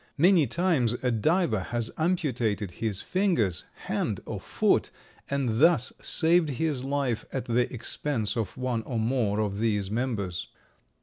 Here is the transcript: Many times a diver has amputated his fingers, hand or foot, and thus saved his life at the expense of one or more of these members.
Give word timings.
Many 0.17 0.47
times 0.47 0.93
a 1.03 1.11
diver 1.11 1.59
has 1.59 1.91
amputated 1.95 2.71
his 2.71 3.01
fingers, 3.01 3.65
hand 3.85 4.19
or 4.25 4.39
foot, 4.39 4.89
and 5.29 5.59
thus 5.59 5.93
saved 6.01 6.49
his 6.49 6.83
life 6.83 7.23
at 7.31 7.45
the 7.45 7.71
expense 7.71 8.35
of 8.35 8.57
one 8.57 8.81
or 8.81 8.97
more 8.97 9.39
of 9.39 9.59
these 9.59 9.91
members. 9.91 10.47